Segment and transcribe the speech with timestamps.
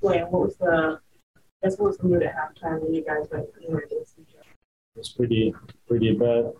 [0.00, 1.00] what was the,
[1.36, 4.34] I guess what was the mood at halftime when you guys went in against each
[4.34, 4.48] other?
[4.96, 5.54] It was pretty,
[5.86, 6.52] pretty bad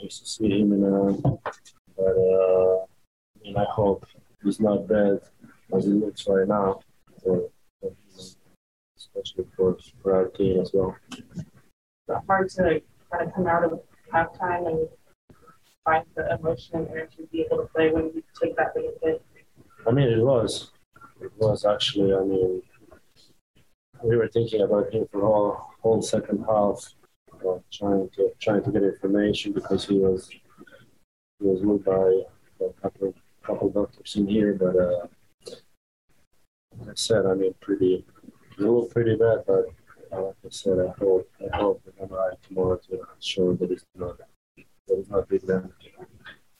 [0.00, 1.12] just to see him in a,
[1.96, 4.06] but uh, I mean, I hope
[4.42, 5.20] he's not bad
[5.74, 6.80] as he looks right now.
[7.22, 7.50] So,
[8.96, 10.96] especially for, for our team as well.
[11.10, 13.80] It's hard to like, kind of come out of
[14.12, 14.88] halftime and
[15.84, 18.84] find the emotion and energy to be able to play when you take that big
[19.02, 19.22] hit.
[19.86, 20.72] I mean, it was.
[21.20, 22.14] It was actually.
[22.14, 22.62] I mean,
[24.04, 26.94] we were thinking about him for whole whole second half,
[27.32, 32.22] uh, trying to trying to get information because he was he was moved by
[32.60, 35.06] a couple couple doctors in here, but uh,
[36.78, 38.04] like I said, I mean, pretty
[38.58, 39.66] it looked pretty bad, but
[40.12, 43.84] uh, like I said, I hope I hope the MRI tomorrow to show that it's
[43.96, 44.26] not that
[44.88, 45.92] it's not big damage.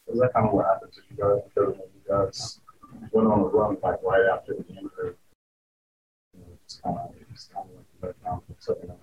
[0.09, 2.61] Is that kind of what happens if you guys when you guys
[3.13, 5.15] went on a run like right after the injury?
[6.65, 7.67] It's kind of it's kind
[8.03, 8.95] of like a.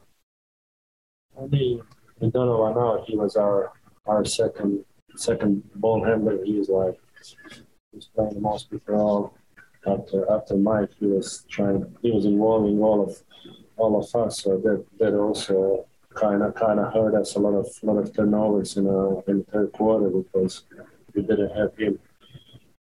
[1.42, 1.82] I mean,
[2.20, 3.04] we don't know right now.
[3.06, 3.74] He was our
[4.06, 6.44] our second second ball handler.
[6.44, 7.00] He was like
[7.92, 9.38] he was playing the most before all.
[9.86, 11.86] After after Mike, he was trying.
[12.02, 13.22] He was involving all of
[13.78, 14.44] all of us.
[14.44, 18.14] So that that also kind of kind of hurt us a lot of lot of
[18.16, 20.64] turnovers in uh, in the third quarter because
[21.14, 22.00] we didn't have him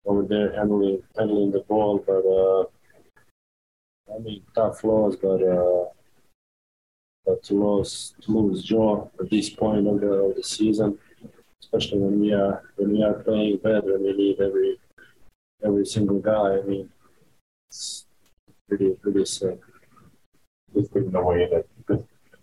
[0.05, 2.03] over there handling handling the ball.
[2.05, 2.63] But uh,
[4.13, 5.43] I mean, tough loss, but.
[5.43, 5.85] Uh,
[7.29, 10.97] but to lose to lose Joe at this point of the, of the season,
[11.61, 14.79] especially when we are when we are playing better and we need every
[15.63, 16.57] every single guy.
[16.57, 16.89] I mean,
[17.69, 18.07] it's
[18.67, 19.59] pretty pretty sad.
[20.73, 21.99] Just given the way that this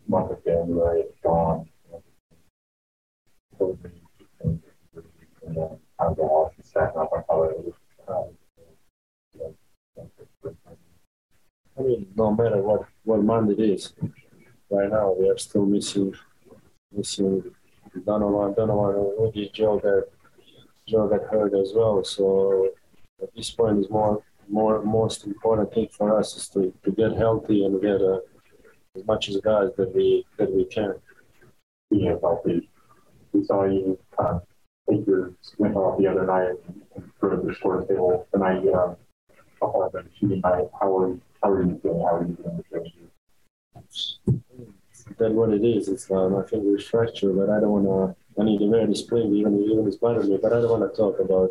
[0.06, 1.68] month of January is gone.
[3.58, 4.60] And
[6.16, 7.74] was.
[11.78, 13.92] I mean, no matter what what month it is,
[14.70, 16.14] right now we are still missing
[16.92, 17.44] missing
[18.04, 20.08] Donovan, Donovan, Rudy, Joe that
[20.88, 22.04] Joe got hurt as well.
[22.04, 22.70] So
[23.22, 27.16] at this point, is more more most important thing for us is to, to get
[27.16, 28.20] healthy and get uh,
[28.96, 30.94] as much as guys that we that we can.
[31.90, 32.68] Being healthy,
[33.32, 34.42] we saw you of
[34.88, 36.54] take your sprint off the other night
[36.94, 38.96] and throw the score table the night you had a
[39.60, 40.68] couple of them shooting night.
[40.80, 42.00] How are you, how are you feeling?
[42.00, 42.80] How are you the?
[45.18, 45.88] That's what it is.
[45.88, 48.40] It's uh, my finger is fractured, but I don't want to.
[48.40, 50.38] I need to wear the spring, even even it's bothering me.
[50.42, 51.50] But I don't want to talk about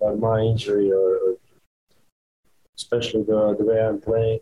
[0.00, 1.36] about my injury or, or
[2.76, 4.40] especially the the way I'm playing,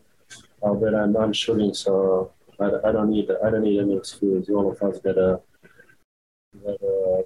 [0.63, 4.49] uh, but I'm I'm shooting, so I, I don't need I don't need any excuse.
[4.49, 5.41] All of us gotta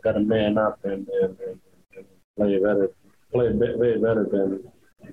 [0.03, 1.61] gotta, man up and, and, and,
[2.37, 2.91] play better,
[3.33, 4.65] play way better than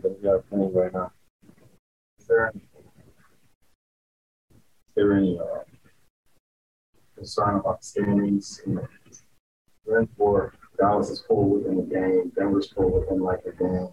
[0.01, 1.11] than we are playing right now.
[2.33, 2.63] There any,
[4.49, 5.59] is there any uh,
[7.15, 8.59] concern about standings?
[8.65, 8.87] You
[10.17, 13.89] for Dallas is full within the game, Denver's full within like a game.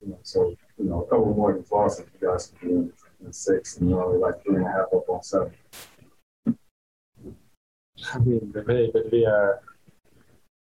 [0.00, 2.74] You know, so you know, a couple more than lost if you guys can be
[2.74, 2.92] in,
[3.24, 5.52] in six, and you know, like three and a half up on seven.
[8.12, 9.60] I mean, the way that we are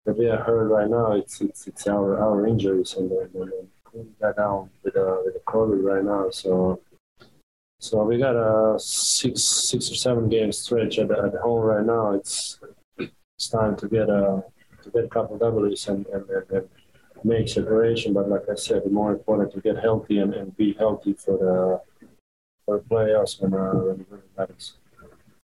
[0.05, 4.03] that we are hurt right now, it's it's it's our our injuries and and we
[4.21, 6.81] got down with uh with the COVID right now, so.
[7.81, 12.13] So we got a six six or seven game stretch at, at home right now.
[12.13, 12.59] It's
[12.99, 14.43] it's time to get a
[14.83, 16.69] to get a couple W's and, and, and, and
[17.23, 18.13] make separation.
[18.13, 21.39] But like I said, the more important to get healthy and, and be healthy for
[21.39, 22.09] the
[22.65, 24.75] for the playoffs when uh, when it matters.